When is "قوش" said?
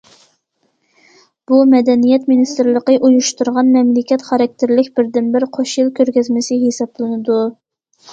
5.59-5.75